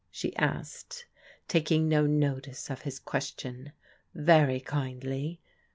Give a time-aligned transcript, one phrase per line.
[0.09, 1.05] she asked,
[1.47, 3.71] taking no notice of his question."
[4.15, 5.39] Very kindly.